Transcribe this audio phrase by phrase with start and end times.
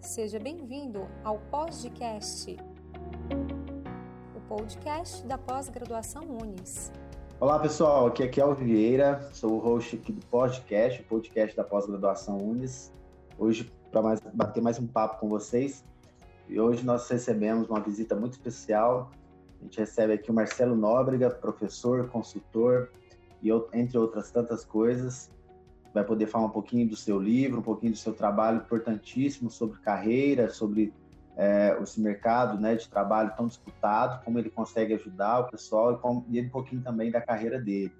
[0.00, 2.56] Seja bem-vindo ao Podcast,
[4.34, 6.92] o podcast da pós-graduação Unis.
[7.38, 11.62] Olá pessoal, aqui é Kel Vieira, sou o host aqui do podcast, o podcast da
[11.62, 12.92] pós-graduação Unis.
[13.38, 15.84] Hoje, para bater mais um papo com vocês,
[16.48, 19.10] e hoje nós recebemos uma visita muito especial.
[19.60, 22.90] A gente recebe aqui o Marcelo Nóbrega, professor, consultor
[23.42, 25.30] e entre outras tantas coisas
[25.98, 29.78] vai poder falar um pouquinho do seu livro, um pouquinho do seu trabalho importantíssimo sobre
[29.80, 30.92] carreira, sobre
[31.36, 35.98] é, esse mercado né, de trabalho tão disputado, como ele consegue ajudar o pessoal e,
[35.98, 37.92] como, e um pouquinho também da carreira dele.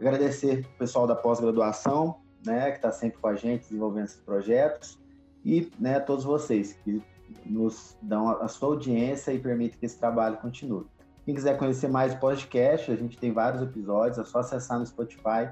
[0.00, 4.98] Agradecer o pessoal da pós-graduação, né, que está sempre com a gente desenvolvendo esses projetos,
[5.44, 7.02] e né, todos vocês que
[7.46, 10.84] nos dão a, sua audiência e permitem que esse trabalho continue.
[11.24, 14.86] Quem quiser conhecer mais o podcast, a gente tem vários episódios, é só acessar no
[14.86, 15.50] Spotify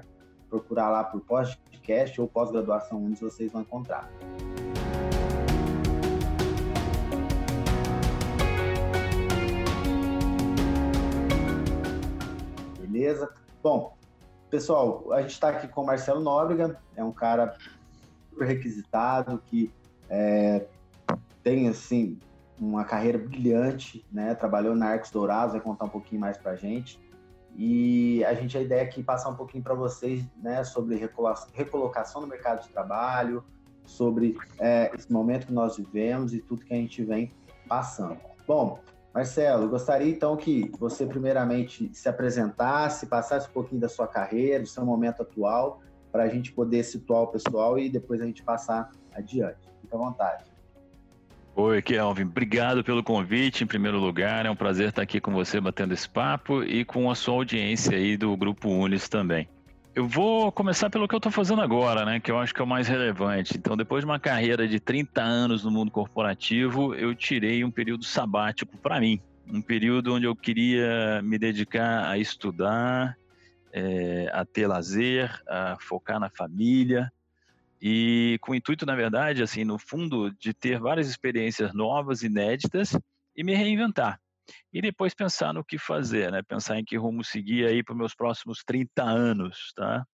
[0.51, 4.11] procurar lá por podcast ou pós-graduação Unis, vocês vão encontrar.
[12.77, 13.33] Beleza?
[13.63, 13.95] Bom,
[14.49, 17.55] pessoal, a gente está aqui com o Marcelo Nóbrega, é um cara
[18.37, 19.71] requisitado, que
[20.09, 20.67] é,
[21.41, 22.19] tem, assim,
[22.59, 24.35] uma carreira brilhante, né?
[24.35, 26.99] Trabalhou na Arcos Dourados, vai contar um pouquinho mais para a gente.
[27.55, 30.95] E a gente a ideia aqui é passar um pouquinho para vocês, né, sobre
[31.53, 33.43] recolocação no mercado de trabalho,
[33.85, 37.33] sobre é, esse momento que nós vivemos e tudo que a gente vem
[37.67, 38.17] passando.
[38.47, 38.79] Bom,
[39.13, 44.69] Marcelo, gostaria então que você primeiramente se apresentasse, passasse um pouquinho da sua carreira, do
[44.69, 48.91] seu momento atual, para a gente poder situar o pessoal e depois a gente passar
[49.13, 49.69] adiante.
[49.81, 50.50] Fique à vontade.
[51.53, 52.23] Oi, Kelvin.
[52.23, 54.45] Obrigado pelo convite, em primeiro lugar.
[54.45, 57.97] É um prazer estar aqui com você batendo esse papo e com a sua audiência
[57.97, 59.49] aí do Grupo Unis também.
[59.93, 62.21] Eu vou começar pelo que eu estou fazendo agora, né?
[62.21, 63.57] Que eu acho que é o mais relevante.
[63.57, 68.05] Então, depois de uma carreira de 30 anos no mundo corporativo, eu tirei um período
[68.05, 69.19] sabático para mim.
[69.45, 73.17] Um período onde eu queria me dedicar a estudar,
[73.73, 77.11] é, a ter lazer, a focar na família,
[77.81, 82.95] e com o intuito, na verdade, assim, no fundo, de ter várias experiências novas, inéditas
[83.35, 84.21] e me reinventar.
[84.71, 86.41] E depois pensar no que fazer, né?
[86.43, 90.05] Pensar em que rumo seguir aí para os meus próximos 30 anos, tá?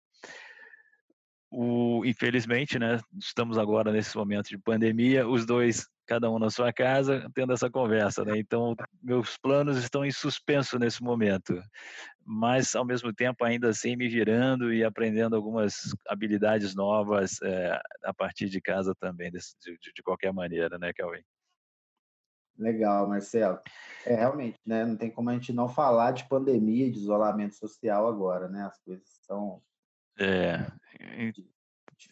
[1.52, 6.72] O, infelizmente, né, estamos agora nesse momento de pandemia, os dois, cada um na sua
[6.72, 8.38] casa, tendo essa conversa, né?
[8.38, 11.62] Então, meus planos estão em suspenso nesse momento,
[12.26, 18.14] mas ao mesmo tempo ainda assim me virando e aprendendo algumas habilidades novas é, a
[18.14, 21.22] partir de casa também, de, de, de qualquer maneira, né, Kelvin?
[22.58, 23.60] Legal, Marcelo.
[24.04, 24.84] É realmente, né?
[24.84, 28.64] Não tem como a gente não falar de pandemia de isolamento social agora, né?
[28.64, 29.62] As coisas estão
[30.20, 30.66] é.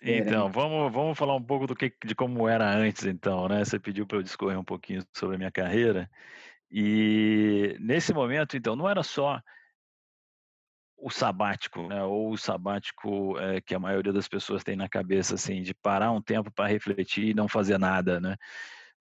[0.02, 3.64] Então, vamos, vamos falar um pouco do que, de como era antes, então, né?
[3.64, 6.10] Você pediu para eu discorrer um pouquinho sobre a minha carreira.
[6.72, 9.42] E nesse momento, então, não era só
[10.98, 12.04] o sabático, né?
[12.04, 16.12] Ou o sabático é, que a maioria das pessoas tem na cabeça, assim, de parar
[16.12, 18.36] um tempo para refletir e não fazer nada, né?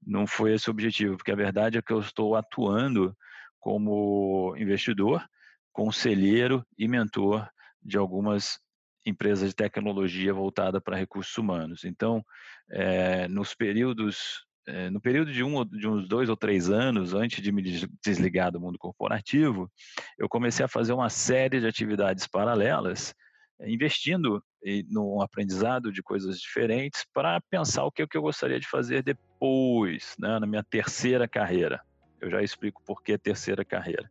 [0.05, 3.15] Não foi esse o objetivo, porque a verdade é que eu estou atuando
[3.59, 5.25] como investidor,
[5.71, 7.49] conselheiro e mentor
[7.81, 8.59] de algumas
[9.05, 11.83] empresa de tecnologia voltada para recursos humanos.
[11.83, 12.23] Então,
[12.69, 17.41] é, nos períodos, é, no período de, um, de uns dois ou três anos, antes
[17.41, 17.61] de me
[18.01, 19.69] desligar do mundo corporativo,
[20.17, 23.13] eu comecei a fazer uma série de atividades paralelas,
[23.59, 24.43] é, investindo
[24.89, 29.03] no aprendizado de coisas diferentes para pensar o que, o que eu gostaria de fazer
[29.03, 31.81] depois, né, na minha terceira carreira.
[32.21, 34.09] Eu já explico por que terceira carreira.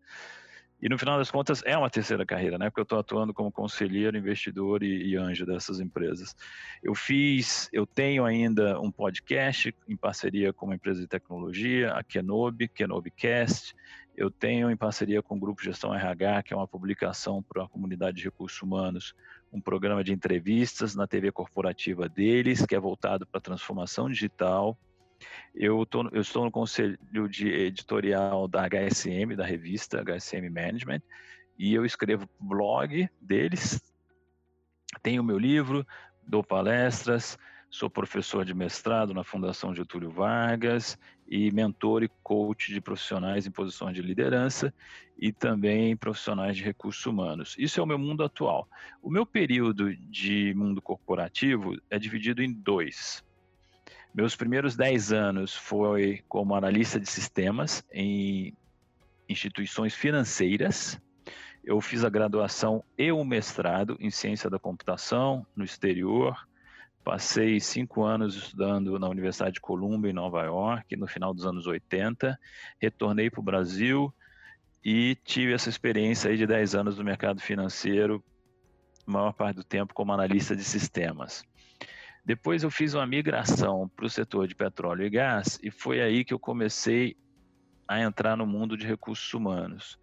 [0.83, 2.69] E no final das contas é uma terceira carreira, né?
[2.69, 6.35] Porque eu estou atuando como conselheiro, investidor e, e, anjo dessas empresas.
[6.83, 12.03] Eu fiz, eu tenho ainda um podcast em parceria com uma empresa de tecnologia, a
[12.03, 13.77] Kenobi, Kenobicast.
[14.17, 17.69] Eu tenho em parceria com o Grupo Gestão RH, que é uma publicação para a
[17.69, 19.15] comunidade de recursos humanos,
[19.53, 24.77] um programa de entrevistas na TV corporativa deles, que é voltado para a transformação digital
[25.55, 26.99] eu, tô, eu estou no conselho
[27.29, 31.03] de editorial da HSM, da revista HSM Management,
[31.59, 33.81] e eu escrevo blog deles,
[35.03, 35.87] tenho meu livro,
[36.27, 37.39] dou palestras,
[37.73, 43.51] sou professor de mestrado na Fundação Getúlio Vargas e mentor e coach de profissionais em
[43.51, 44.73] posições de liderança
[45.19, 47.55] e também profissionais de recursos humanos.
[47.59, 48.69] Isso é o meu mundo atual.
[49.03, 53.25] O meu período de mundo corporativo é dividido em dois.
[54.15, 58.55] Meus primeiros 10 anos foi como analista de sistemas em
[59.29, 61.01] instituições financeiras.
[61.65, 66.37] Eu fiz a graduação e o mestrado em ciência da computação no exterior,
[67.05, 71.67] Passei cinco anos estudando na Universidade de Columbia, em Nova York, no final dos anos
[71.67, 72.39] 80.
[72.81, 74.15] Retornei para o Brasil
[74.85, 78.23] e tive essa experiência aí de 10 anos no mercado financeiro,
[79.05, 81.45] maior parte do tempo como analista de sistemas.
[82.25, 86.25] Depois eu fiz uma migração para o setor de petróleo e gás e foi aí
[86.25, 87.17] que eu comecei
[87.87, 89.99] a entrar no mundo de recursos humanos.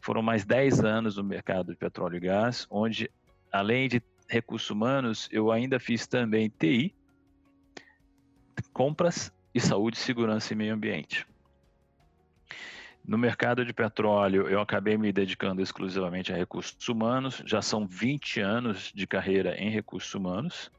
[0.00, 3.10] Foram mais 10 anos no mercado de petróleo e gás, onde
[3.50, 6.94] além de recursos humanos, eu ainda fiz também TI,
[8.72, 11.26] compras e saúde, segurança e meio ambiente.
[13.04, 18.40] No mercado de petróleo, eu acabei me dedicando exclusivamente a recursos humanos, já são 20
[18.40, 20.70] anos de carreira em recursos humanos.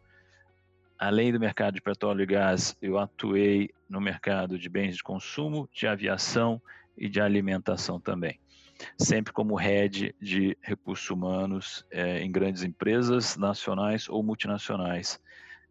[0.99, 5.69] Além do mercado de petróleo e gás, eu atuei no mercado de bens de consumo,
[5.73, 6.61] de aviação
[6.97, 8.39] e de alimentação também
[8.97, 15.19] sempre como head de recursos humanos é, em grandes empresas nacionais ou multinacionais.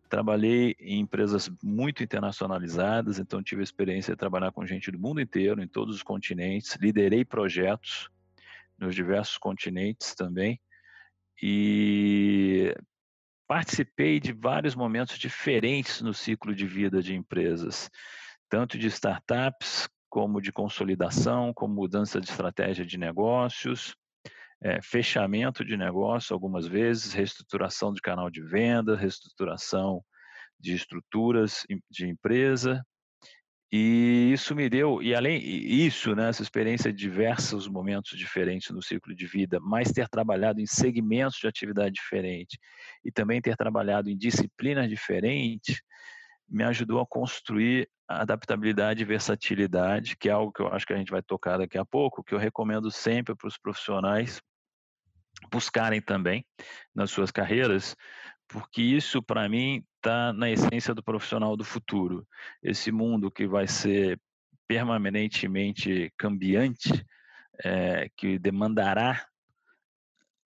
[0.09, 5.21] Trabalhei em empresas muito internacionalizadas, então tive a experiência de trabalhar com gente do mundo
[5.21, 6.77] inteiro, em todos os continentes.
[6.81, 8.09] Liderei projetos
[8.79, 10.61] nos diversos continentes também.
[11.43, 12.75] E
[13.49, 17.91] participei de vários momentos diferentes no ciclo de vida de empresas,
[18.49, 23.97] tanto de startups como de consolidação, como mudança de estratégia de negócios,
[24.63, 30.05] é, fechamento de negócio algumas vezes, reestruturação de canal de venda, reestruturação
[30.61, 32.85] de estruturas de empresa.
[33.71, 38.83] E isso me deu, e além isso, né, essa experiência de diversos momentos diferentes no
[38.83, 42.59] ciclo de vida, mas ter trabalhado em segmentos de atividade diferente
[43.05, 45.83] e também ter trabalhado em disciplinas diferentes,
[46.49, 50.97] me ajudou a construir adaptabilidade e versatilidade, que é algo que eu acho que a
[50.97, 54.41] gente vai tocar daqui a pouco, que eu recomendo sempre para os profissionais
[55.53, 56.45] buscarem também
[56.95, 57.95] nas suas carreiras,
[58.49, 62.27] porque isso, para mim, está na essência do profissional do futuro.
[62.63, 64.19] Esse mundo que vai ser
[64.67, 67.05] permanentemente cambiante,
[67.65, 69.27] é, que demandará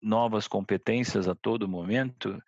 [0.01, 2.39] novas competências a todo momento,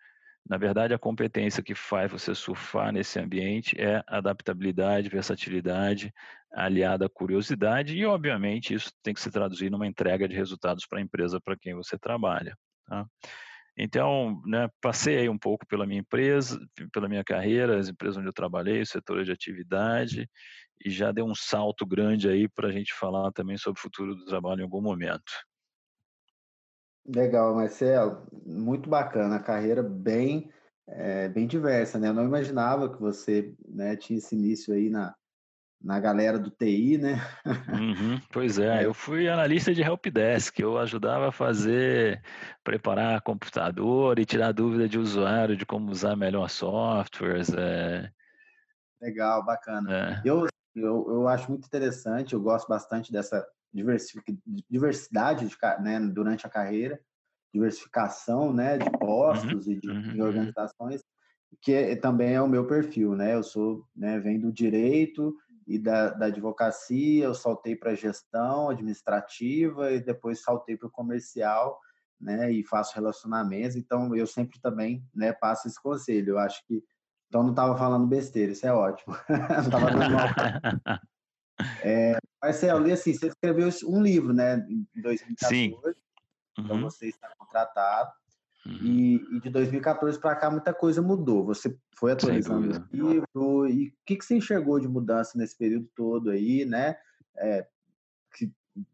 [0.48, 6.12] na verdade, a competência que faz você surfar nesse ambiente é adaptabilidade, versatilidade,
[6.52, 10.98] aliada à curiosidade e, obviamente, isso tem que se traduzir numa entrega de resultados para
[10.98, 12.56] a empresa para quem você trabalha.
[12.86, 13.06] Tá?
[13.82, 16.60] Então, né, passei aí um pouco pela minha empresa,
[16.92, 20.28] pela minha carreira, as empresas onde eu trabalhei, o setor de atividade,
[20.84, 24.14] e já deu um salto grande aí para a gente falar também sobre o futuro
[24.14, 25.32] do trabalho em algum momento.
[27.06, 30.52] Legal, Marcelo, muito bacana, a carreira bem,
[30.86, 32.08] é, bem diversa, né?
[32.08, 35.14] Eu não imaginava que você né, tinha esse início aí na,
[35.82, 37.20] na galera do TI, né?
[37.46, 42.22] Uhum, pois é, é, eu fui analista de helpdesk, eu ajudava a fazer,
[42.62, 47.50] preparar computador e tirar dúvida de usuário de como usar melhor softwares.
[47.54, 48.10] É...
[49.00, 50.20] Legal, bacana.
[50.22, 50.22] É.
[50.28, 56.50] Eu, eu, eu acho muito interessante, eu gosto bastante dessa diversidade de, né, durante a
[56.50, 57.00] carreira,
[57.54, 60.26] diversificação né, de postos uhum, e de, uhum, de, uhum.
[60.26, 61.02] organizações,
[61.62, 63.16] que é, também é o meu perfil.
[63.16, 63.34] Né?
[63.34, 65.34] Eu sou, né, venho do direito
[65.70, 71.78] e da, da advocacia, eu saltei para gestão administrativa e depois saltei para o comercial
[72.20, 73.76] né, e faço relacionamentos.
[73.76, 76.30] Então, eu sempre também né, passo esse conselho.
[76.30, 76.82] Eu acho que
[77.28, 79.14] então não estava falando besteira, isso é ótimo.
[79.30, 80.98] não estava dando mal.
[81.84, 85.54] É, Marcelo, e assim, você escreveu um livro, né, em 2014.
[85.54, 85.76] Sim.
[86.58, 86.82] Então uhum.
[86.82, 88.10] você está contratado.
[88.66, 88.78] Uhum.
[88.82, 91.44] E, e, de 2014 para cá muita coisa mudou.
[91.46, 95.88] Você foi atualizando o livro e o que, que você enxergou de mudança nesse período
[95.94, 96.96] todo aí, né?
[97.36, 97.66] É,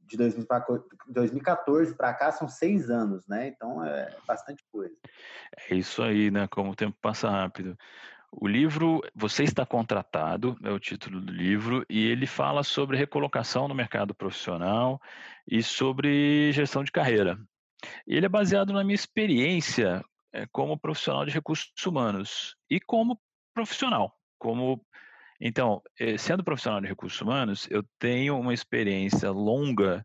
[0.07, 3.49] de 2014 para cá são seis anos, né?
[3.49, 4.95] Então é bastante coisa.
[5.69, 6.47] É isso aí, né?
[6.49, 7.77] Como o tempo passa rápido.
[8.33, 13.69] O livro Você está contratado é o título do livro e ele fala sobre recolocação
[13.69, 15.01] no mercado profissional
[15.47, 17.39] e sobre gestão de carreira.
[18.07, 23.21] Ele é baseado na minha experiência é, como profissional de recursos humanos e como
[23.55, 24.85] profissional, como
[25.39, 30.03] então, eh, sendo profissional de recursos humanos, eu tenho uma experiência longa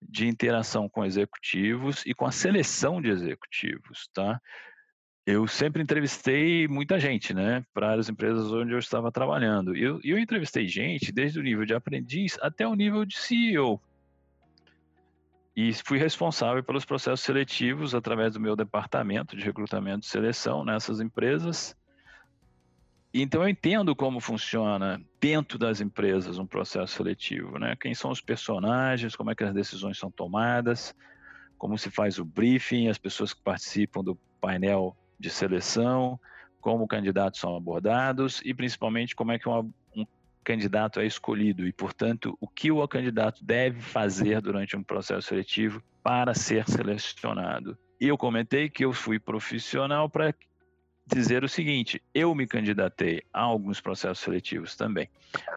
[0.00, 4.38] de interação com executivos e com a seleção de executivos, tá?
[5.26, 9.74] eu sempre entrevistei muita gente, né, para as empresas onde eu estava trabalhando.
[9.74, 13.80] E eu, eu entrevistei gente desde o nível de aprendiz até o nível de CEO.
[15.56, 21.00] E fui responsável pelos processos seletivos através do meu departamento de recrutamento e seleção nessas
[21.00, 21.76] empresas.
[23.12, 27.76] Então eu entendo como funciona dentro das empresas um processo seletivo, né?
[27.76, 30.92] Quem são os personagens, como é que as decisões são tomadas,
[31.56, 36.18] como se faz o briefing, as pessoas que participam do painel de seleção,
[36.60, 39.72] como candidatos são abordados e principalmente como é que uma, um
[40.44, 45.82] candidato é escolhido e, portanto, o que o candidato deve fazer durante um processo seletivo
[46.02, 47.76] para ser selecionado.
[48.00, 50.34] E eu comentei que eu fui profissional para
[51.06, 55.08] dizer o seguinte: eu me candidatei a alguns processos seletivos também.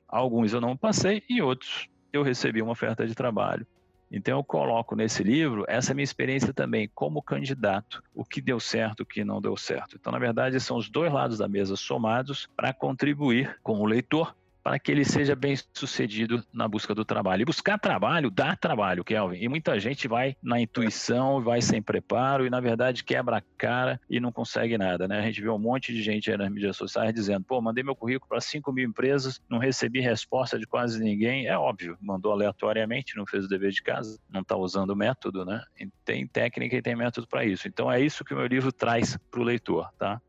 [0.07, 3.67] Alguns eu não passei e outros eu recebi uma oferta de trabalho.
[4.09, 9.01] Então eu coloco nesse livro essa minha experiência também como candidato, o que deu certo,
[9.01, 9.97] o que não deu certo.
[9.99, 14.33] Então, na verdade, são os dois lados da mesa somados para contribuir com o leitor
[14.67, 17.43] para que ele seja bem sucedido na busca do trabalho.
[17.43, 19.37] E buscar trabalho dá trabalho, Kelvin.
[19.37, 23.97] E muita gente vai na intuição, vai sem preparo e, na verdade, quebra a cara
[24.09, 25.19] e não consegue nada, né?
[25.19, 27.95] A gente vê um monte de gente aí nas mídias sociais dizendo: pô, mandei meu
[27.95, 31.47] currículo para 5 mil empresas, não recebi resposta de quase ninguém.
[31.47, 35.45] É óbvio, mandou aleatoriamente, não fez o dever de casa, não está usando o método,
[35.45, 35.63] né?
[35.79, 37.69] E tem técnica e tem método para isso.
[37.69, 40.21] Então é isso que o meu livro traz para o leitor, tá?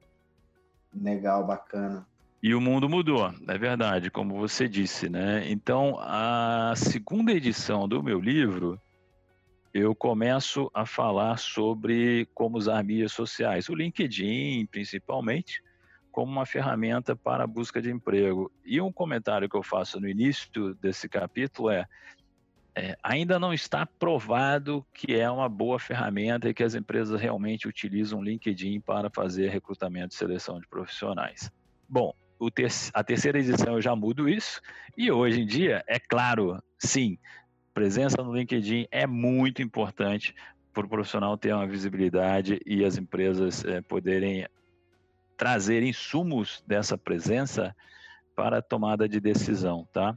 [0.95, 2.07] Legal, bacana.
[2.41, 5.51] E o mundo mudou, é verdade, como você disse, né?
[5.51, 8.81] Então, a segunda edição do meu livro,
[9.75, 15.61] eu começo a falar sobre como usar mídias sociais, o LinkedIn, principalmente,
[16.13, 18.53] como uma ferramenta para a busca de emprego.
[18.65, 21.87] E um comentário que eu faço no início desse capítulo é,
[22.73, 27.67] é ainda não está provado que é uma boa ferramenta e que as empresas realmente
[27.67, 31.51] utilizam o LinkedIn para fazer recrutamento e seleção de profissionais.
[31.89, 32.15] Bom,
[32.55, 34.61] ter a terceira edição eu já mudo isso,
[34.97, 37.19] e hoje em dia, é claro, sim,
[37.75, 40.35] presença no LinkedIn é muito importante
[40.73, 44.47] para o profissional ter uma visibilidade e as empresas é, poderem
[45.37, 47.75] trazer insumos dessa presença
[48.35, 50.17] para a tomada de decisão, tá?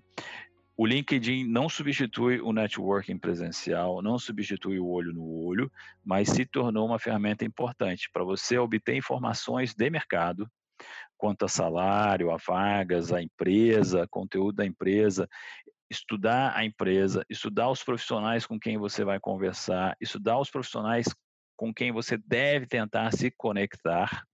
[0.78, 5.72] O LinkedIn não substitui o networking presencial, não substitui o olho no olho,
[6.04, 10.50] mas se tornou uma ferramenta importante para você obter informações de mercado,
[11.22, 15.30] quanto a salário, a vagas, a empresa, conteúdo da empresa,
[15.88, 21.06] estudar a empresa, estudar os profissionais com quem você vai conversar, estudar os profissionais
[21.56, 24.26] com quem você deve tentar se conectar,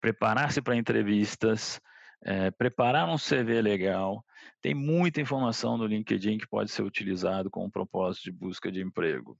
[0.00, 1.80] preparar-se para entrevistas,
[2.24, 4.24] é, preparar um CV legal.
[4.60, 8.80] Tem muita informação no LinkedIn que pode ser utilizado com o propósito de busca de
[8.80, 9.36] emprego.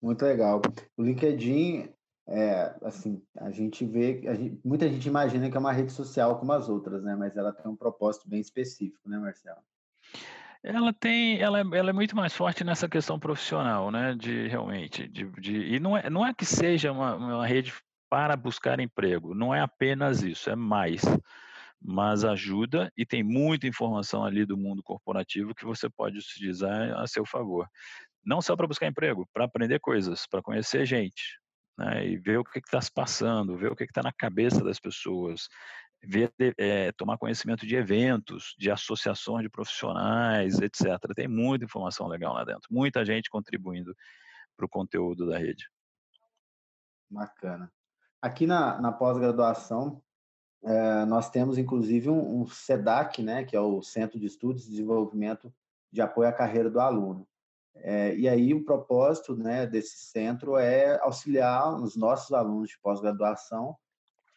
[0.00, 0.62] Muito legal.
[0.96, 1.92] O LinkedIn
[2.28, 6.38] é, assim, a gente vê, a gente, muita gente imagina que é uma rede social
[6.38, 7.16] como as outras, né?
[7.16, 9.60] Mas ela tem um propósito bem específico, né, Marcelo?
[10.62, 14.14] Ela tem, ela, é, ela é muito mais forte nessa questão profissional, né?
[14.14, 17.72] De realmente, de, de e não é, não é que seja uma, uma rede
[18.10, 21.02] para buscar emprego, não é apenas isso, é mais
[21.80, 27.06] mas ajuda e tem muita informação ali do mundo corporativo que você pode utilizar a
[27.06, 27.68] seu favor.
[28.24, 31.38] Não só para buscar emprego, para aprender coisas, para conhecer gente,
[31.78, 34.80] né, e ver o que está se passando, ver o que está na cabeça das
[34.80, 35.48] pessoas,
[36.02, 40.98] ver, é, tomar conhecimento de eventos, de associações de profissionais, etc.
[41.14, 43.94] Tem muita informação legal lá dentro, muita gente contribuindo
[44.56, 45.70] para o conteúdo da rede.
[47.08, 47.72] Bacana.
[48.20, 50.02] Aqui na, na pós-graduação,
[50.64, 54.70] é, nós temos inclusive um, um SEDAC, né, que é o Centro de Estudos e
[54.70, 55.54] Desenvolvimento
[55.92, 57.27] de Apoio à Carreira do Aluno.
[57.80, 63.76] É, e aí o propósito né, desse centro é auxiliar os nossos alunos de pós-graduação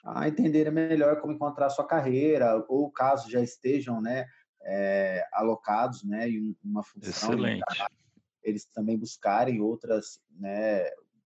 [0.04, 4.26] a entenderem melhor como encontrar sua carreira, ou caso já estejam né,
[4.64, 7.64] é, alocados né, em uma função, Excelente.
[8.44, 10.90] eles também buscarem outras, né,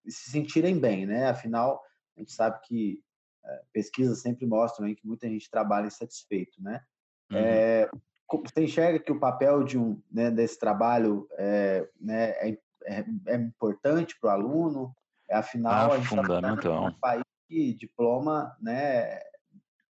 [0.05, 1.29] e se sentirem bem, né?
[1.29, 1.83] Afinal,
[2.17, 3.03] a gente sabe que
[3.45, 6.83] é, pesquisas sempre mostram aí que muita gente trabalha insatisfeito, né?
[7.31, 7.39] Uhum.
[7.39, 7.91] É,
[8.29, 13.37] você enxerga que o papel de um né, desse trabalho é, né, é, é, é
[13.37, 14.95] importante para o aluno?
[15.31, 19.21] Afinal, ah, a gente está um país que diploma né,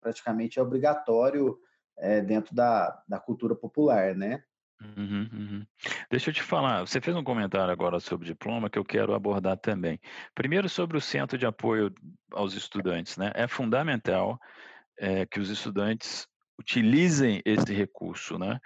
[0.02, 1.58] praticamente é obrigatório
[1.98, 4.42] é, dentro da, da cultura popular, né?
[4.80, 5.66] Uhum, uhum.
[6.10, 9.58] Deixa eu te falar, você fez um comentário agora sobre diploma que eu quero abordar
[9.58, 10.00] também.
[10.36, 11.92] Primeiro sobre o centro de apoio
[12.32, 13.32] aos estudantes, né?
[13.34, 14.40] É fundamental
[14.98, 16.28] é, que os estudantes
[16.60, 18.60] utilizem esse recurso, né?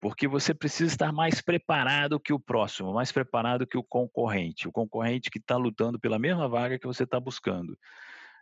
[0.00, 4.72] Porque você precisa estar mais preparado que o próximo, mais preparado que o concorrente, o
[4.72, 7.76] concorrente que está lutando pela mesma vaga que você está buscando.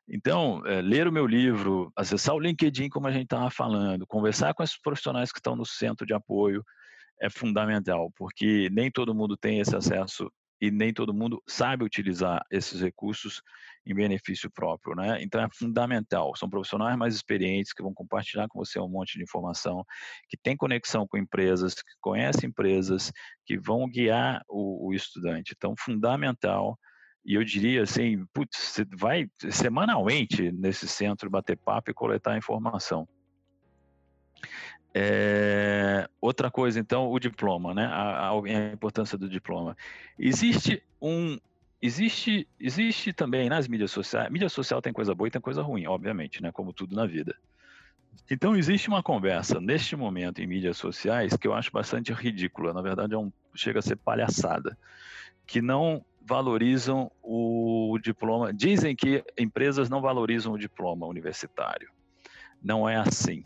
[0.09, 4.55] Então, é, ler o meu livro, acessar o LinkedIn, como a gente estava falando, conversar
[4.55, 6.65] com esses profissionais que estão no centro de apoio
[7.21, 12.45] é fundamental, porque nem todo mundo tem esse acesso e nem todo mundo sabe utilizar
[12.51, 13.43] esses recursos
[13.85, 15.23] em benefício próprio, né?
[15.23, 16.35] Então é fundamental.
[16.35, 19.85] São profissionais mais experientes que vão compartilhar com você um monte de informação,
[20.29, 23.13] que tem conexão com empresas, que conhecem empresas,
[23.45, 25.55] que vão guiar o, o estudante.
[25.57, 26.79] Então, fundamental
[27.25, 33.09] E eu diria assim, putz, você vai semanalmente nesse centro bater papo e coletar informação.
[34.99, 37.85] É, outra coisa, então, o diploma, né?
[37.85, 39.77] A, a, importância do diploma.
[40.19, 41.39] Existe um,
[41.83, 44.31] existe, existe também nas mídias sociais.
[44.31, 46.51] Mídia social tem coisa boa e tem coisa ruim, obviamente, né?
[46.51, 47.37] Como tudo na vida.
[48.31, 52.73] Então existe uma conversa neste momento em mídias sociais que eu acho bastante ridícula.
[52.73, 54.79] Na verdade, é um, chega a ser palhaçada,
[55.47, 58.51] que não valorizam o diploma.
[58.51, 61.91] Dizem que empresas não valorizam o diploma universitário.
[62.63, 63.45] Não é assim.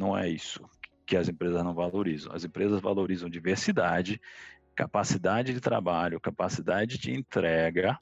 [0.00, 0.64] Não é isso
[1.04, 2.32] que as empresas não valorizam.
[2.32, 4.18] As empresas valorizam diversidade,
[4.74, 7.98] capacidade de trabalho, capacidade de entrega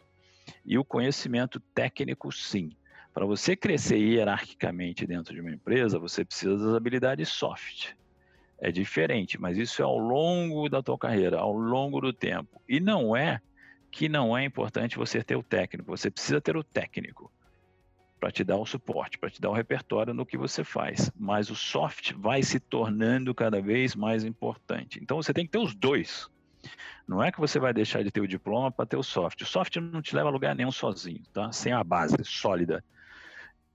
[0.64, 2.71] e o conhecimento técnico, sim.
[3.12, 7.95] Para você crescer hierarquicamente dentro de uma empresa, você precisa das habilidades soft.
[8.61, 12.62] É diferente, mas isso é ao longo da tua carreira, ao longo do tempo.
[12.69, 13.40] E não é
[13.90, 17.33] que não é importante você ter o técnico, você precisa ter o técnico
[18.19, 21.11] para te dar o suporte, para te dar o repertório no que você faz.
[21.17, 24.99] Mas o soft vai se tornando cada vez mais importante.
[25.03, 26.29] Então você tem que ter os dois.
[27.07, 29.41] Não é que você vai deixar de ter o diploma para ter o soft.
[29.43, 31.51] O soft não te leva a lugar nenhum sozinho, tá?
[31.53, 32.85] Sem a base sólida.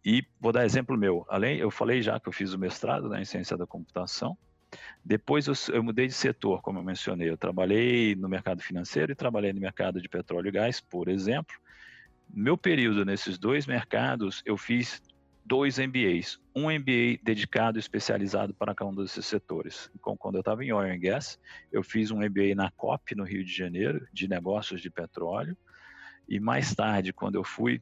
[0.06, 1.26] E vou dar exemplo meu.
[1.30, 4.38] Além, eu falei já que eu fiz o mestrado né, em ciência da computação.
[5.04, 7.30] Depois eu, eu, mudei de setor, como eu mencionei.
[7.30, 11.56] Eu trabalhei no mercado financeiro e trabalhei no mercado de petróleo e gás, por exemplo.
[12.36, 15.00] Meu período nesses dois mercados, eu fiz
[15.46, 16.40] dois MBAs.
[16.56, 19.92] Um MBA dedicado, especializado para cada um desses setores.
[19.94, 21.40] Então, quando eu estava em Oil and Gas,
[21.72, 25.56] eu fiz um MBA na COP, no Rio de Janeiro, de negócios de petróleo.
[26.28, 27.80] E mais tarde, quando eu fui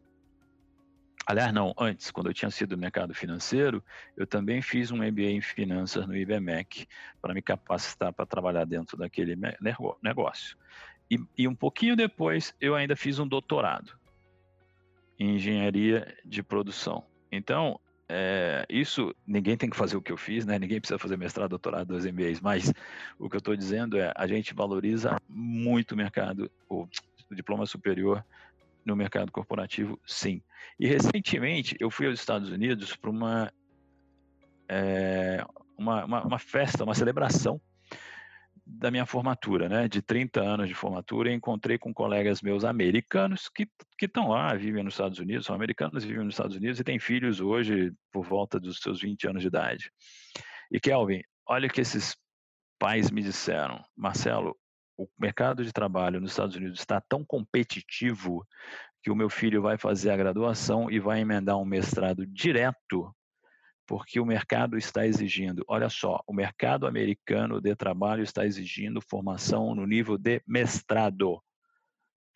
[1.26, 3.82] Aliás, não, antes, quando eu tinha sido no mercado financeiro,
[4.18, 6.88] eu também fiz um MBA em finanças no IBMEC
[7.22, 9.38] para me capacitar para trabalhar dentro daquele
[10.02, 10.58] negócio.
[11.10, 14.01] E, e, um pouquinho depois, eu ainda fiz um doutorado
[15.22, 17.04] em engenharia de produção.
[17.32, 20.58] Então, é, isso ninguém tem que fazer o que eu fiz, né?
[20.58, 22.74] Ninguém precisa fazer mestrado, doutorado, dois MBAs, mas
[23.20, 26.88] o que eu estou dizendo é a gente valoriza muito o mercado, o,
[27.30, 28.26] diploma superior
[28.84, 30.42] no mercado corporativo, sim.
[30.80, 33.54] E recentemente eu fui aos Estados Unidos para uma,
[34.68, 35.46] é,
[35.78, 37.62] uma, uma, uma, festa, uma celebração
[38.74, 43.68] da minha formatura, né, de 30 anos de formatura, encontrei com colegas meus americanos que
[44.02, 47.42] estão lá, vivem nos Estados Unidos, são americanos, vivem nos Estados Unidos e têm filhos
[47.42, 49.92] hoje por volta dos seus 20 anos de idade.
[50.72, 52.16] E Kelvin, olha o que esses
[52.80, 54.56] pais me disseram, Marcelo,
[54.98, 58.48] o mercado de trabalho nos Estados Unidos está tão competitivo
[59.04, 63.14] que o meu filho vai fazer a graduação e vai emendar um mestrado direto,
[63.92, 65.66] porque o mercado está exigindo.
[65.68, 71.44] Olha só, o mercado americano de trabalho está exigindo formação no nível de mestrado.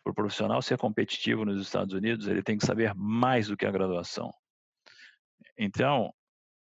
[0.04, 3.64] Para o profissional ser competitivo nos Estados Unidos, ele tem que saber mais do que
[3.64, 4.30] a graduação.
[5.56, 6.12] Então,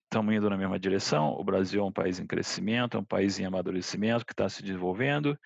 [0.07, 1.35] estamos indo na mesma direção.
[1.39, 4.61] O Brasil é um país em crescimento, é um país em amadurecimento que está se
[4.61, 5.39] desenvolvendo.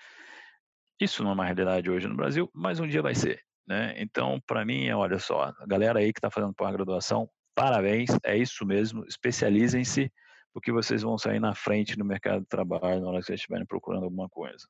[0.98, 3.42] Isso não é uma realidade hoje no Brasil, mas um dia vai ser.
[3.66, 3.94] Né?
[3.98, 8.64] Então, para mim, olha só, a galera aí que está fazendo pós-graduação, parabéns, é isso
[8.66, 10.12] mesmo, especializem-se,
[10.52, 13.66] porque vocês vão sair na frente no mercado de trabalho na hora que vocês estiverem
[13.66, 14.66] procurando alguma coisa.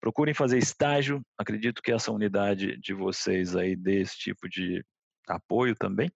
[0.00, 4.84] Procurem fazer estágio, acredito que essa unidade de vocês aí dê esse tipo de
[5.28, 6.10] apoio também.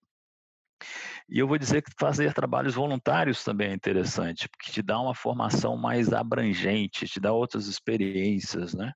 [1.28, 5.14] E eu vou dizer que fazer trabalhos voluntários também é interessante, porque te dá uma
[5.14, 8.92] formação mais abrangente, te dá outras experiências, né?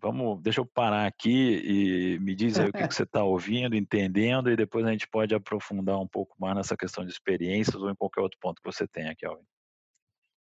[0.00, 3.74] Vamos, deixa eu parar aqui e me diz aí o que, que você está ouvindo,
[3.74, 7.90] entendendo, e depois a gente pode aprofundar um pouco mais nessa questão de experiências ou
[7.90, 9.44] em qualquer outro ponto que você tenha, Kelvin.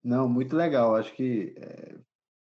[0.03, 0.95] Não, muito legal.
[0.95, 1.97] Acho que, é,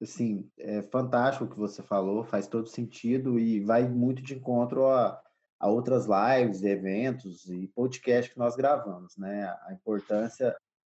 [0.02, 4.88] assim, é fantástico o que você falou, faz todo sentido e vai muito de encontro
[4.88, 5.22] a,
[5.60, 9.46] a outras lives, eventos e podcasts que nós gravamos, né?
[9.68, 10.56] A importância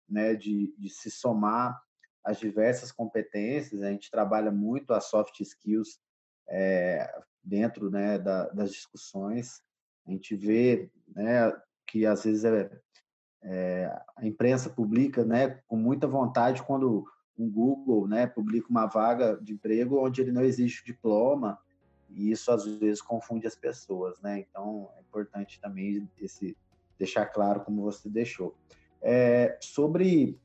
[0.08, 1.80] né, de, de se somar
[2.26, 6.00] as diversas competências, a gente trabalha muito as soft skills
[6.48, 7.08] é,
[7.42, 9.62] dentro né, da, das discussões.
[10.04, 11.52] A gente vê né,
[11.86, 12.68] que às vezes é,
[13.44, 17.04] é, a imprensa publica né, com muita vontade quando
[17.38, 21.56] um Google né, publica uma vaga de emprego onde ele não exige diploma,
[22.10, 24.20] e isso às vezes confunde as pessoas.
[24.20, 24.40] Né?
[24.40, 26.56] Então é importante também esse,
[26.98, 28.56] deixar claro como você deixou.
[29.00, 30.36] É, sobre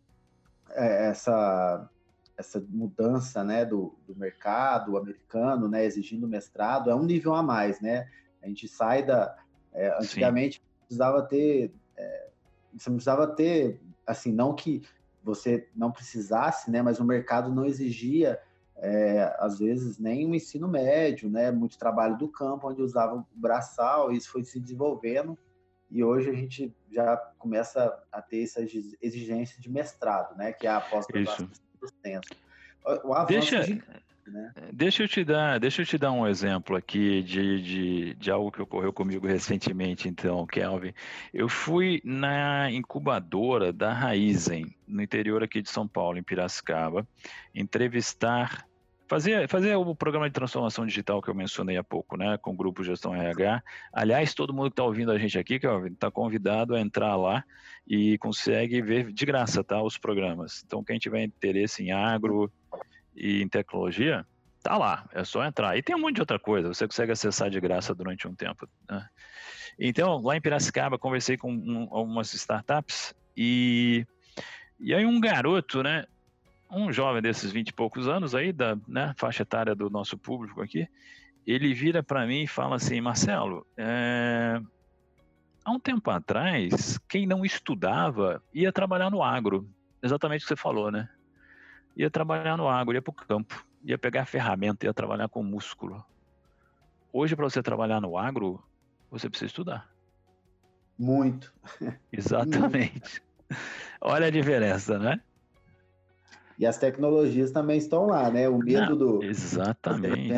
[0.75, 1.89] essa
[2.37, 7.79] essa mudança né do, do mercado americano né exigindo mestrado é um nível a mais
[7.81, 8.09] né
[8.41, 9.37] a gente sai da
[9.73, 10.61] é, antigamente Sim.
[10.87, 12.27] precisava ter é,
[12.73, 14.81] você precisava ter assim não que
[15.23, 18.39] você não precisasse né mas o mercado não exigia
[18.81, 21.51] é, às vezes nem o ensino médio, né?
[21.51, 25.37] Muito trabalho do campo, onde usava o braçal, e isso foi se desenvolvendo,
[25.91, 28.61] e hoje a gente já começa a ter essa
[29.01, 30.53] exigência de mestrado, né?
[30.53, 31.49] Que é a pós-graduação
[33.03, 33.63] O avanço Deixa...
[33.63, 33.83] de
[34.27, 34.53] né?
[34.71, 38.51] Deixa eu te dar, deixa eu te dar um exemplo aqui de, de, de algo
[38.51, 40.93] que ocorreu comigo recentemente, então, Kelvin.
[41.33, 47.05] Eu fui na incubadora da Raizen, no interior aqui de São Paulo, em Piracicaba,
[47.53, 48.65] entrevistar
[49.11, 52.55] fazer, fazer o programa de transformação digital que eu mencionei há pouco, né, com o
[52.55, 53.61] grupo Gestão RH.
[53.91, 57.43] Aliás, todo mundo que está ouvindo a gente aqui, Kelvin, está convidado a entrar lá
[57.85, 60.63] e consegue ver de graça, tá, os programas.
[60.65, 62.49] Então, quem tiver interesse em agro,
[63.13, 64.25] e em tecnologia,
[64.63, 65.77] tá lá, é só entrar.
[65.77, 68.65] E tem um monte de outra coisa, você consegue acessar de graça durante um tempo.
[68.89, 69.05] Né?
[69.77, 74.07] Então, lá em Piracicaba, conversei com um, algumas startups e,
[74.79, 76.05] e aí um garoto, né,
[76.71, 80.61] um jovem desses 20 e poucos anos aí, da né, faixa etária do nosso público
[80.61, 80.87] aqui,
[81.45, 84.61] ele vira para mim e fala assim, Marcelo, é...
[85.65, 89.69] há um tempo atrás, quem não estudava ia trabalhar no agro,
[90.01, 91.09] exatamente o que você falou, né?
[91.95, 96.03] ia trabalhar no agro, ia para o campo, ia pegar ferramenta, ia trabalhar com músculo.
[97.11, 98.63] Hoje, para você trabalhar no agro,
[99.09, 99.89] você precisa estudar.
[100.97, 101.53] Muito.
[102.11, 103.21] Exatamente.
[103.99, 105.19] Olha a diferença, né?
[106.61, 108.47] E as tecnologias também estão lá, né?
[108.47, 109.23] O medo Não, do.
[109.23, 110.31] Exatamente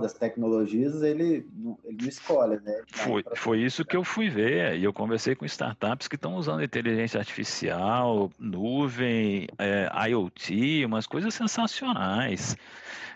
[0.00, 1.46] das tecnologias, ele,
[1.84, 2.82] ele não escolhe, né?
[2.86, 6.62] Foi, foi isso que eu fui ver, e eu conversei com startups que estão usando
[6.62, 12.56] inteligência artificial, nuvem, é, IoT, umas coisas sensacionais.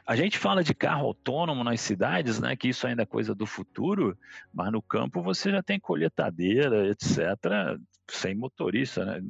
[0.04, 3.46] A gente fala de carro autônomo nas cidades, né, que isso ainda é coisa do
[3.46, 4.18] futuro,
[4.52, 7.78] mas no campo você já tem colheitadeira, etc
[8.10, 9.20] sem motorista, né?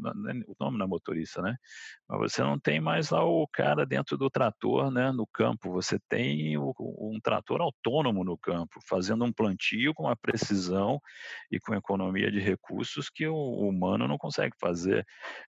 [0.47, 1.57] O nome não é motorista, né?
[2.09, 5.13] Mas você não tem mais lá o cara dentro do trator, né?
[5.13, 11.01] No campo, você tem um trator autônomo no campo, fazendo um plantio com uma precisão
[11.51, 15.07] e com economia de recursos que o humano não consegue fazer.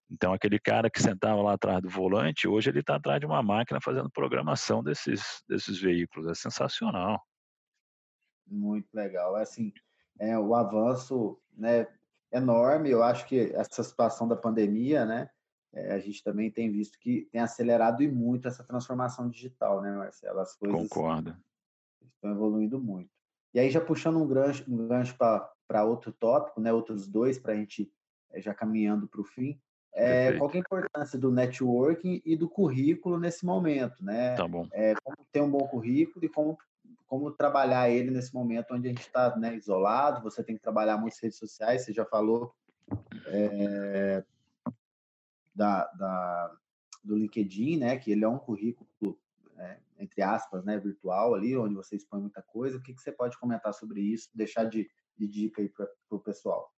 [0.09, 3.43] Então, aquele cara que sentava lá atrás do volante, hoje ele está atrás de uma
[3.43, 6.27] máquina fazendo programação desses, desses veículos.
[6.29, 7.21] É sensacional.
[8.47, 9.37] Muito legal.
[9.37, 9.71] É assim,
[10.19, 11.87] é, o avanço, né?
[12.33, 12.89] Enorme.
[12.89, 15.29] Eu acho que essa situação da pandemia, né,
[15.73, 19.91] é, a gente também tem visto que tem acelerado e muito essa transformação digital, né,
[19.91, 20.39] Marcelo?
[20.39, 21.37] As coisas Concordo.
[22.03, 23.09] estão evoluindo muito.
[23.53, 27.53] E aí, já puxando um gancho, um gancho para outro tópico, né, outros dois, para
[27.53, 27.91] a gente
[28.31, 29.59] é, já caminhando para o fim,
[29.95, 34.35] é, qual é a importância do networking e do currículo nesse momento, né?
[34.35, 34.67] Tá bom.
[34.73, 36.57] É, como ter um bom currículo e como
[37.13, 40.97] como trabalhar ele nesse momento onde a gente está né, isolado, você tem que trabalhar
[40.97, 42.55] muitas redes sociais, você já falou
[43.27, 44.23] é,
[45.53, 46.57] da, da,
[47.03, 48.89] do LinkedIn, né, que ele é um currículo,
[49.59, 52.79] é, entre aspas, né, virtual ali, onde você expõe muita coisa.
[52.79, 56.17] O que, que você pode comentar sobre isso, deixar de, de dica aí para o
[56.17, 56.73] pessoal?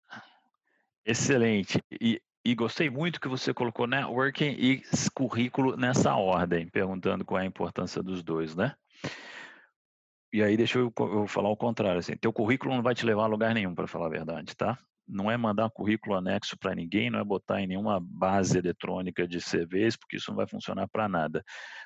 [1.05, 1.81] Excelente.
[1.89, 7.43] E, e gostei muito que você colocou networking e currículo nessa ordem, perguntando qual é
[7.43, 8.75] a importância dos dois, né?
[10.35, 13.23] E aí deixa eu, eu, falar o contrário, assim, teu currículo não vai te levar
[13.23, 14.77] a lugar nenhum, para falar a verdade, tá?
[15.07, 19.37] Não é mandar currículo anexo para ninguém, não é botar em nenhuma base eletrônica de
[19.37, 21.41] CVs, porque isso não vai funcionar para nada.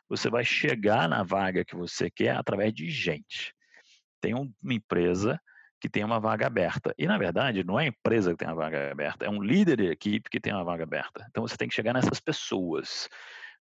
[0.10, 3.54] Você vai chegar na vaga que você quer através de gente.
[4.20, 5.40] Tem uma empresa
[5.80, 6.92] que tem uma vaga aberta.
[6.98, 9.78] E, na verdade, não é a empresa que tem a vaga aberta, é um líder
[9.78, 11.24] de equipe que tem uma vaga aberta.
[11.30, 13.08] Então, você tem que chegar nessas pessoas,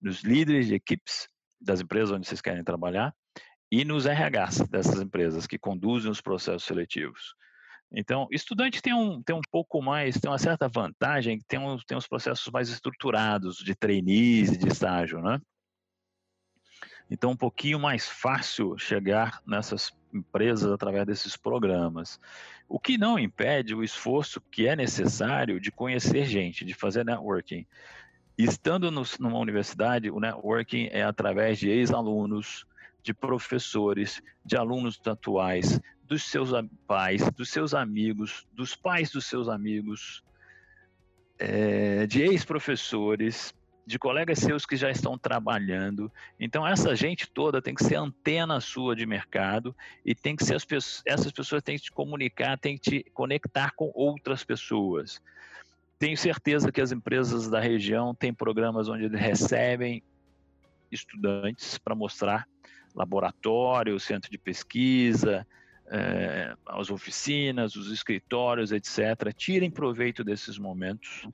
[0.01, 1.27] nos líderes de equipes
[1.61, 3.13] das empresas onde vocês querem trabalhar,
[3.77, 7.35] e nos RHs dessas empresas que conduzem os processos seletivos.
[7.93, 11.99] Então, estudante tem um, tem um pouco mais, tem uma certa vantagem, tem, um, tem
[12.09, 15.39] processos mais estruturados de trainees de estágio, né?
[17.11, 22.19] Então, um pouquinho mais fácil chegar nessas empresas através desses programas.
[22.67, 27.67] O que não impede o esforço que é necessário de conhecer gente, de fazer networking.
[28.39, 32.67] Estando no, numa universidade, o networking é através de ex-alunos,
[33.07, 36.51] de professores, de alunos atuais, dos seus
[36.89, 40.25] pais, dos seus amigos, dos pais dos seus amigos,
[41.39, 43.55] é, de ex-professores,
[43.87, 46.11] de colegas seus que já estão trabalhando.
[46.41, 49.73] Então, essa gente toda tem que ser antena sua de mercado
[50.05, 53.11] e tem que ser as pessoas, essas pessoas têm que te comunicar, têm que te
[53.15, 55.23] conectar com outras pessoas.
[55.97, 60.03] Tenho certeza que as empresas da região têm programas onde eles recebem
[60.91, 62.49] estudantes para mostrar
[62.97, 65.47] laboratório, centro de pesquisa,
[65.89, 69.33] é, as oficinas, os escritórios, etc.
[69.37, 71.29] Tirem proveito desses momentos.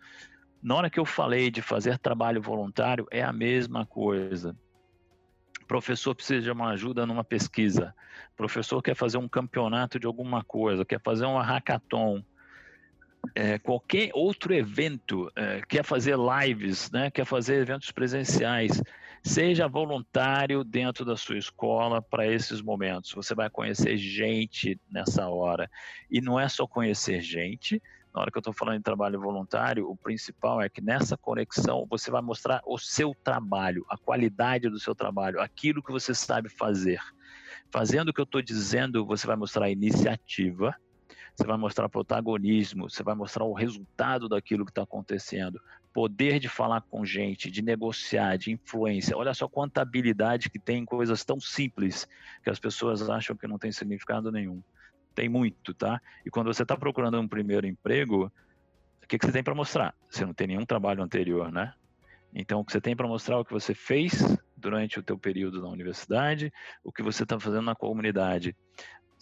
[0.63, 4.57] Na hora que eu falei de fazer trabalho voluntário, é a mesma coisa.
[5.67, 7.95] Professor precisa de uma ajuda numa pesquisa.
[8.37, 12.23] Professor quer fazer um campeonato de alguma coisa, quer fazer uma hackathon.
[13.35, 18.83] É, qualquer outro evento, é, quer fazer lives, né, quer fazer eventos presenciais,
[19.23, 23.13] seja voluntário dentro da sua escola para esses momentos.
[23.13, 25.71] Você vai conhecer gente nessa hora.
[26.11, 27.81] E não é só conhecer gente,
[28.15, 31.87] na hora que eu estou falando em trabalho voluntário, o principal é que nessa conexão
[31.89, 36.51] você vai mostrar o seu trabalho, a qualidade do seu trabalho, aquilo que você sabe
[36.51, 37.01] fazer.
[37.71, 40.77] Fazendo o que eu estou dizendo, você vai mostrar iniciativa,
[41.35, 45.59] você vai mostrar protagonismo, você vai mostrar o resultado daquilo que está acontecendo,
[45.93, 49.17] poder de falar com gente, de negociar, de influência.
[49.17, 52.09] Olha só quanta habilidade que tem em coisas tão simples
[52.43, 54.63] que as pessoas acham que não tem significado nenhum
[55.13, 56.01] tem muito, tá?
[56.25, 58.33] E quando você está procurando um primeiro emprego,
[59.03, 59.95] o que, que você tem para mostrar?
[60.11, 61.73] Você não tem nenhum trabalho anterior, né?
[62.35, 64.25] Então, o que você tem para mostrar é o que você fez
[64.57, 66.51] durante o teu período na universidade,
[66.83, 68.57] o que você está fazendo na comunidade.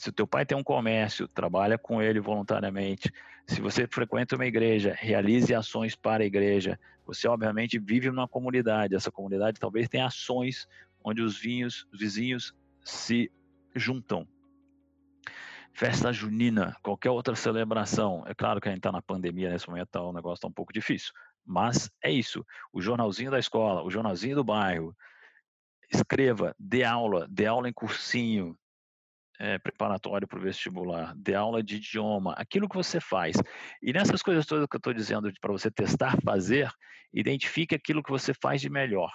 [0.00, 3.12] Se o teu pai tem um comércio, trabalha com ele voluntariamente.
[3.46, 6.80] Se você frequenta uma igreja, realize ações para a igreja.
[7.04, 8.94] Você, obviamente, vive numa comunidade.
[8.94, 10.66] Essa comunidade talvez tenha ações
[11.04, 13.30] onde os vinhos, os vizinhos se
[13.76, 14.26] juntam
[15.74, 18.24] festa junina, qualquer outra celebração.
[18.26, 20.52] É claro que a gente está na pandemia nesse momento, tá, o negócio está um
[20.52, 21.12] pouco difícil.
[21.44, 22.44] Mas é isso.
[22.72, 24.96] O jornalzinho da escola, o jornalzinho do bairro.
[25.92, 28.56] Escreva, dê aula, dê aula em cursinho,
[29.40, 33.36] é, preparatório para o vestibular, dê aula de idioma, aquilo que você faz.
[33.82, 36.70] E nessas coisas todas que eu estou dizendo para você testar, fazer,
[37.12, 39.10] identifique aquilo que você faz de melhor.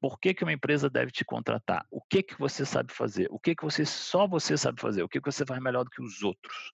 [0.00, 1.86] Por que, que uma empresa deve te contratar?
[1.90, 3.28] O que que você sabe fazer?
[3.30, 5.02] O que que você só você sabe fazer?
[5.02, 6.72] O que que você faz melhor do que os outros?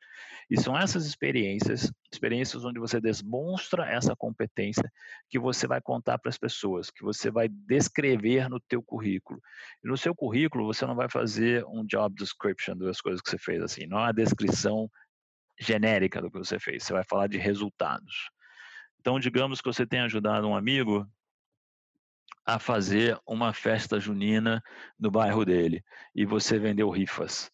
[0.48, 4.88] E são essas experiências, experiências onde você demonstra essa competência
[5.28, 9.40] que você vai contar para as pessoas, que você vai descrever no teu currículo.
[9.84, 13.38] E no seu currículo você não vai fazer um job description das coisas que você
[13.38, 14.88] fez assim, não é uma descrição
[15.58, 16.84] genérica do que você fez.
[16.84, 18.30] Você vai falar de resultados.
[19.00, 21.08] Então, digamos que você tenha ajudado um amigo
[22.46, 24.62] a fazer uma festa junina
[24.98, 27.50] no bairro dele e você vendeu rifas.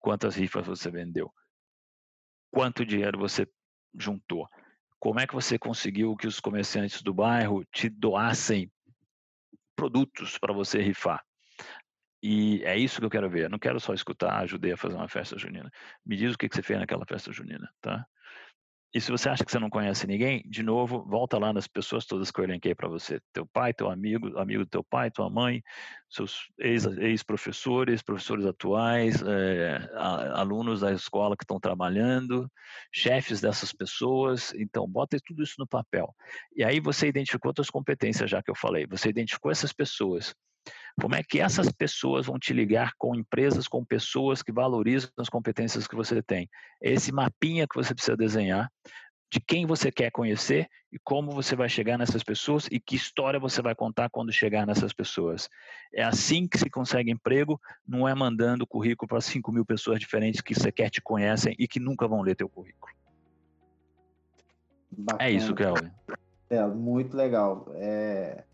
[0.00, 1.32] Quantas rifas você vendeu?
[2.50, 3.48] Quanto dinheiro você
[3.96, 4.48] juntou?
[4.98, 8.70] Como é que você conseguiu que os comerciantes do bairro te doassem
[9.76, 11.24] produtos para você rifar?
[12.20, 13.44] E é isso que eu quero ver.
[13.44, 15.70] Eu não quero só escutar, ajudei a fazer uma festa junina.
[16.04, 18.06] Me diz o que você fez naquela festa junina, tá?
[18.94, 22.04] E se você acha que você não conhece ninguém, de novo, volta lá nas pessoas
[22.04, 23.18] todas que eu elenquei para você.
[23.32, 25.62] Teu pai, teu amigo, amigo do teu pai, tua mãe,
[26.10, 29.90] seus ex-professores, ex professores atuais, é,
[30.34, 32.50] alunos da escola que estão trabalhando,
[32.92, 34.52] chefes dessas pessoas.
[34.54, 36.14] Então, bota tudo isso no papel.
[36.54, 38.86] E aí você identificou suas competências, já que eu falei.
[38.86, 40.34] Você identificou essas pessoas.
[41.00, 45.28] Como é que essas pessoas vão te ligar com empresas, com pessoas que valorizam as
[45.28, 46.48] competências que você tem?
[46.82, 48.70] É esse mapinha que você precisa desenhar
[49.32, 53.40] de quem você quer conhecer e como você vai chegar nessas pessoas e que história
[53.40, 55.48] você vai contar quando chegar nessas pessoas.
[55.94, 60.42] É assim que se consegue emprego, não é mandando currículo para 5 mil pessoas diferentes
[60.42, 62.92] que sequer te conhecem e que nunca vão ler teu currículo.
[64.92, 65.30] É Bacana.
[65.30, 65.90] É isso, Kelvin.
[66.50, 67.72] É, muito legal.
[67.76, 68.44] É,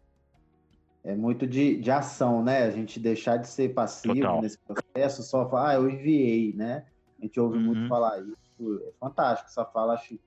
[1.05, 2.65] é muito de, de ação, né?
[2.65, 4.43] A gente deixar de ser passivo Total.
[4.43, 6.85] nesse processo, só falar, ah, eu enviei, né?
[7.19, 7.65] A gente ouve uhum.
[7.65, 8.83] muito falar isso.
[8.87, 10.19] É fantástico essa fala, acho.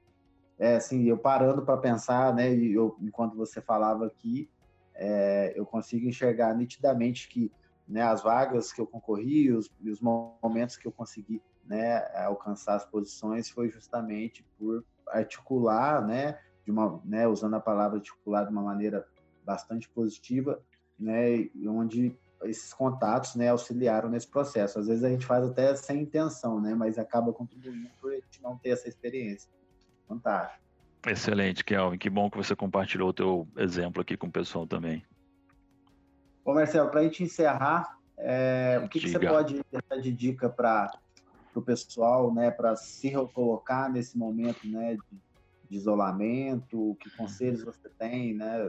[0.58, 2.54] É assim, eu parando para pensar, né?
[2.54, 4.50] Eu, enquanto você falava aqui,
[4.96, 7.52] é, eu consigo enxergar nitidamente que
[7.88, 12.76] né, as vagas que eu concorri os, e os momentos que eu consegui né, alcançar
[12.76, 18.52] as posições foi justamente por articular, né, de uma, né, usando a palavra articular de
[18.52, 19.06] uma maneira
[19.46, 20.62] bastante positiva,
[21.00, 24.80] né, onde esses contatos, né, auxiliaram nesse processo.
[24.80, 28.42] Às vezes a gente faz até sem intenção, né, mas acaba contribuindo por a gente
[28.42, 29.50] não ter essa experiência.
[30.08, 30.62] Fantástico.
[31.08, 31.98] Excelente, Kelvin.
[31.98, 35.04] Que bom que você compartilhou o teu exemplo aqui com o pessoal também.
[36.44, 40.50] Bom, Marcelo, para a gente encerrar, é, o que, que, você pode dar de dica
[40.50, 40.92] para
[41.56, 45.20] o pessoal, né, para se recolocar nesse momento, né, de,
[45.70, 46.96] de isolamento?
[47.00, 48.68] Que conselhos você tem, né?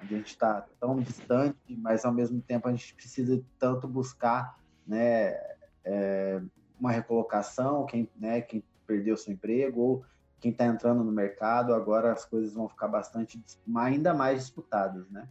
[0.00, 5.34] A gente está tão distante, mas ao mesmo tempo a gente precisa tanto buscar né,
[5.84, 6.40] é,
[6.78, 10.04] uma recolocação, quem, né, quem perdeu seu emprego ou
[10.40, 13.42] quem está entrando no mercado, agora as coisas vão ficar bastante,
[13.76, 15.28] ainda mais disputadas, né?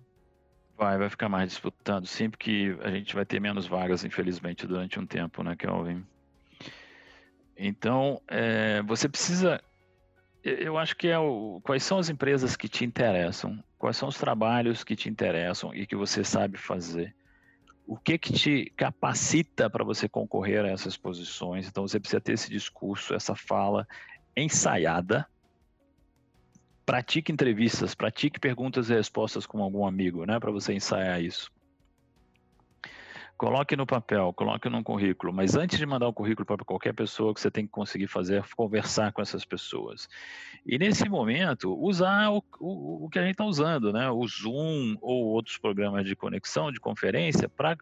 [0.78, 5.00] Vai, vai ficar mais disputado, sempre que a gente vai ter menos vagas, infelizmente, durante
[5.00, 6.06] um tempo, né, Kelvin?
[7.58, 9.62] Então, é, você precisa
[10.44, 14.18] eu acho que é o, quais são as empresas que te interessam, quais são os
[14.18, 17.16] trabalhos que te interessam e que você sabe fazer.
[17.86, 21.68] o que que te capacita para você concorrer a essas posições.
[21.68, 23.88] Então você precisa ter esse discurso, essa fala
[24.38, 25.28] ensaiada.
[26.86, 31.52] Pratique entrevistas, pratique perguntas e respostas com algum amigo, né, para você ensaiar isso
[33.40, 37.34] coloque no papel, coloque num currículo, mas antes de mandar o currículo para qualquer pessoa,
[37.34, 40.10] que você tem que conseguir fazer conversar com essas pessoas.
[40.66, 44.12] E nesse momento, usar o, o, o que a gente está usando, né?
[44.12, 47.78] o Zoom ou outros programas de conexão, de conferência, para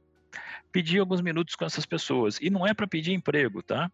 [0.72, 2.38] pedir alguns minutos com essas pessoas.
[2.40, 3.92] E não é para pedir emprego, tá?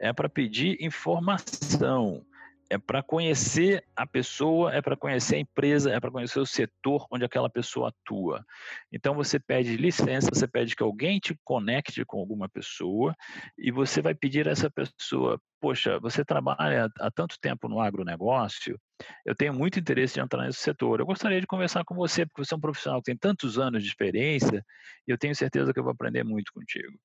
[0.00, 2.26] É para pedir informação
[2.68, 7.06] é para conhecer a pessoa, é para conhecer a empresa, é para conhecer o setor
[7.10, 8.44] onde aquela pessoa atua.
[8.92, 13.14] Então você pede licença, você pede que alguém te conecte com alguma pessoa
[13.56, 18.78] e você vai pedir a essa pessoa: Poxa, você trabalha há tanto tempo no agronegócio,
[19.24, 21.00] eu tenho muito interesse em entrar nesse setor.
[21.00, 23.82] Eu gostaria de conversar com você, porque você é um profissional que tem tantos anos
[23.82, 24.64] de experiência
[25.06, 26.98] e eu tenho certeza que eu vou aprender muito contigo.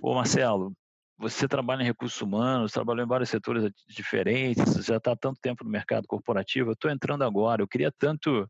[0.00, 0.74] Pô, Marcelo,
[1.16, 5.64] você trabalha em recursos humanos, trabalhou em vários setores diferentes, já está há tanto tempo
[5.64, 6.70] no mercado corporativo.
[6.70, 7.62] Eu estou entrando agora.
[7.62, 8.48] Eu queria tanto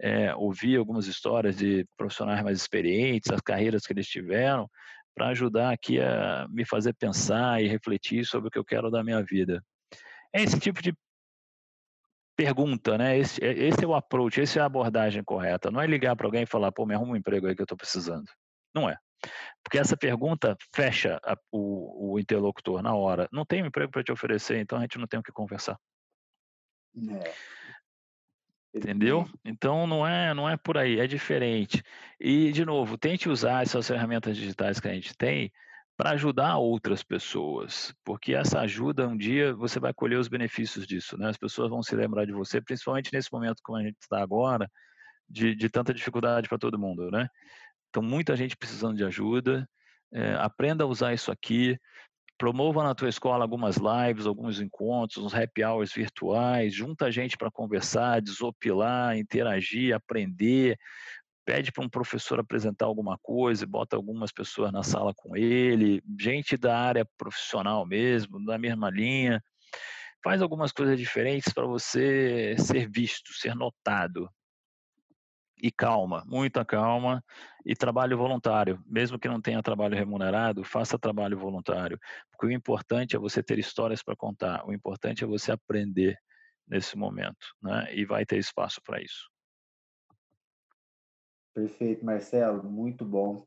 [0.00, 4.68] é, ouvir algumas histórias de profissionais mais experientes, as carreiras que eles tiveram,
[5.14, 9.04] para ajudar aqui a me fazer pensar e refletir sobre o que eu quero da
[9.04, 9.62] minha vida.
[10.34, 10.94] É esse tipo de
[12.36, 13.18] pergunta, né?
[13.18, 15.70] Esse, é, esse é o approach, essa é a abordagem correta.
[15.70, 17.64] Não é ligar para alguém e falar, pô, me arruma um emprego aí que eu
[17.64, 18.30] estou precisando.
[18.74, 18.96] Não é.
[19.62, 23.28] Porque essa pergunta fecha a, o, o, interlocutor na hora.
[23.32, 25.78] Não tem emprego para te oferecer, então a gente não tem o que conversar.
[26.96, 27.32] É.
[28.72, 29.28] Entendeu?
[29.44, 31.82] Então não é, não é por aí, é diferente.
[32.18, 35.52] E de novo, tente usar essas ferramentas digitais que a gente tem
[35.96, 41.18] para ajudar outras pessoas, porque essa ajuda um dia você vai colher os benefícios disso,
[41.18, 41.28] né?
[41.28, 44.70] As pessoas vão se lembrar de você, principalmente nesse momento como a gente está agora,
[45.28, 47.28] de, de tanta dificuldade para todo mundo, né?
[47.90, 49.68] Então, muita gente precisando de ajuda.
[50.12, 51.78] É, aprenda a usar isso aqui.
[52.38, 56.72] Promova na tua escola algumas lives, alguns encontros, uns happy hours virtuais.
[56.72, 60.78] Junta a gente para conversar, desopilar, interagir, aprender.
[61.44, 66.56] Pede para um professor apresentar alguma coisa, bota algumas pessoas na sala com ele, gente
[66.56, 69.42] da área profissional mesmo, da mesma linha.
[70.22, 74.30] Faz algumas coisas diferentes para você ser visto, ser notado
[75.62, 77.22] e calma, muita calma
[77.64, 78.82] e trabalho voluntário.
[78.86, 81.98] Mesmo que não tenha trabalho remunerado, faça trabalho voluntário,
[82.30, 86.18] porque o importante é você ter histórias para contar, o importante é você aprender
[86.66, 87.88] nesse momento, né?
[87.94, 89.28] E vai ter espaço para isso.
[91.52, 93.44] Perfeito, Marcelo, muito bom.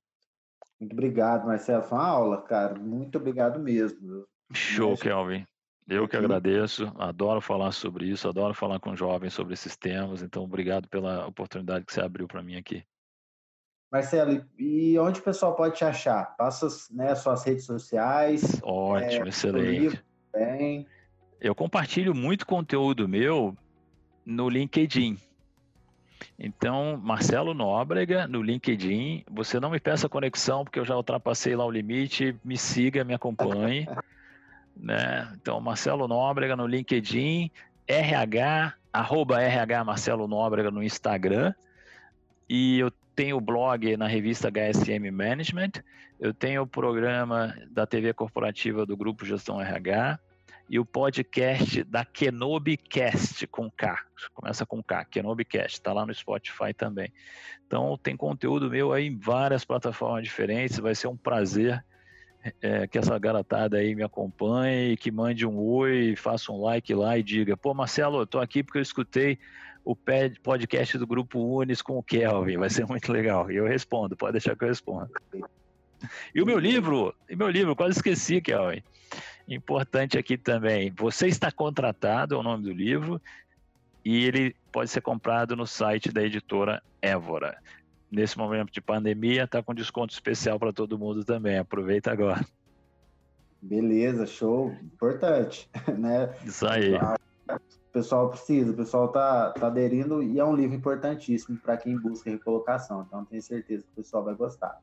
[0.80, 1.84] Muito obrigado, Marcelo.
[1.84, 2.76] Foi uma aula, cara.
[2.76, 4.28] Muito obrigado mesmo.
[4.52, 5.46] Show, Kelvin.
[5.88, 10.44] Eu que agradeço, adoro falar sobre isso, adoro falar com jovens sobre esses temas, então
[10.44, 12.84] obrigado pela oportunidade que você abriu para mim aqui.
[13.92, 16.36] Marcelo, e onde o pessoal pode te achar?
[16.36, 18.60] Passa né, suas redes sociais.
[18.64, 19.80] Ótimo, é, excelente.
[19.80, 20.04] Livro,
[21.40, 23.56] Eu compartilho muito conteúdo meu
[24.26, 25.20] no LinkedIn.
[26.40, 29.26] Então, Marcelo Nóbrega no LinkedIn.
[29.30, 32.36] Você não me peça conexão, porque eu já ultrapassei lá o limite.
[32.44, 33.88] Me siga, me acompanhe.
[34.76, 35.32] Né?
[35.36, 37.52] Então, Marcelo Nóbrega no LinkedIn,
[37.88, 41.54] RH, arroba RH Marcelo Nóbrega no Instagram.
[42.50, 45.72] E eu tenho o blog na revista HSM Management,
[46.20, 50.20] eu tenho o programa da TV corporativa do Grupo Gestão RH
[50.70, 53.98] e o podcast da Kenobicast com K,
[54.34, 57.12] começa com K, Kenobicast, está lá no Spotify também.
[57.68, 61.84] Então tem conteúdo meu aí em várias plataformas diferentes, vai ser um prazer
[62.62, 67.18] é, que essa garotada aí me acompanhe, que mande um oi, faça um like lá
[67.18, 69.40] e diga: pô, Marcelo, eu tô aqui porque eu escutei
[69.86, 73.52] o podcast do Grupo Unis com o Kelvin, vai ser muito legal.
[73.52, 75.10] E eu respondo, pode deixar que eu respondo.
[76.34, 78.84] E o meu livro, e meu livro, quase esqueci, Kelvin.
[79.48, 83.22] Importante aqui também, você está contratado, é o nome do livro,
[84.04, 87.58] e ele pode ser comprado no site da editora Évora
[88.14, 91.58] nesse momento de pandemia, está com desconto especial para todo mundo também.
[91.58, 92.46] Aproveita agora.
[93.62, 94.72] Beleza, show.
[94.84, 96.34] Importante, né?
[96.46, 96.96] Isso aí.
[96.96, 101.98] O pessoal precisa, o pessoal tá, tá aderindo e é um livro importantíssimo para quem
[101.98, 103.04] busca recolocação.
[103.08, 104.80] Então, tenho certeza que o pessoal vai gostar.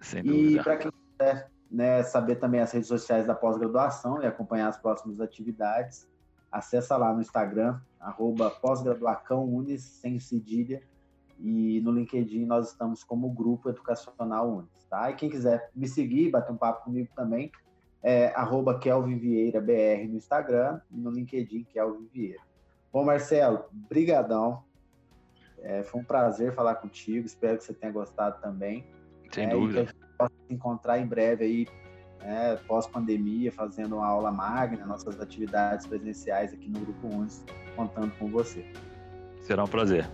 [0.00, 0.60] Sem dúvida.
[0.60, 4.76] E para quem quiser né, saber também as redes sociais da pós-graduação e acompanhar as
[4.76, 6.06] próximas atividades,
[6.50, 10.82] acessa lá no Instagram, arroba pós-graduacão unis, sem cedilha,
[11.38, 15.10] e no LinkedIn nós estamos como Grupo Educacional Unis, tá?
[15.10, 17.50] E quem quiser me seguir, bater um papo comigo também,
[18.02, 22.40] é arroba Kelvin Vieira BR no Instagram e no LinkedIn Kelvin Vieira.
[22.92, 24.62] Bom, Marcelo, brigadão.
[25.58, 28.86] É, foi um prazer falar contigo, espero que você tenha gostado também.
[29.32, 29.80] Sem é, dúvida.
[29.80, 31.66] E que a gente possa se encontrar em breve aí,
[32.20, 38.30] né, pós-pandemia, fazendo uma aula magna, nossas atividades presenciais aqui no Grupo UNES, contando com
[38.30, 38.64] você.
[39.42, 40.08] Será um prazer.